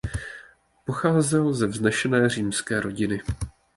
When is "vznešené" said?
1.67-2.29